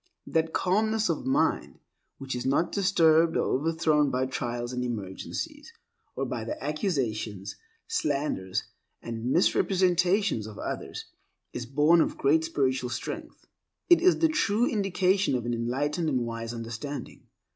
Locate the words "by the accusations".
6.25-7.55